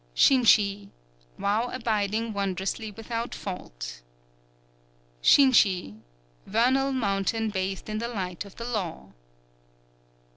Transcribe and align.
_Shinshi, 0.17 0.89
Vow 1.37 1.67
abiding 1.69 2.33
wondrously 2.33 2.89
without 2.89 3.35
fault. 3.35 4.01
_Shinshi, 5.21 6.01
Vernal 6.47 6.91
Mountain 6.91 7.51
bathed 7.51 7.87
in 7.87 7.99
the 7.99 8.07
Light 8.07 8.43
of 8.43 8.55
the 8.55 8.65
Law. 8.65 9.13